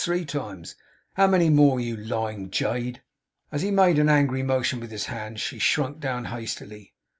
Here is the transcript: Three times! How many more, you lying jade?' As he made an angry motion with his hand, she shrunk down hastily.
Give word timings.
Three 0.03 0.25
times! 0.25 0.73
How 1.13 1.27
many 1.27 1.51
more, 1.51 1.79
you 1.79 1.95
lying 1.95 2.49
jade?' 2.49 3.03
As 3.51 3.61
he 3.61 3.69
made 3.69 3.99
an 3.99 4.09
angry 4.09 4.41
motion 4.41 4.79
with 4.79 4.89
his 4.89 5.05
hand, 5.05 5.39
she 5.39 5.59
shrunk 5.59 5.99
down 5.99 6.25
hastily. 6.25 6.95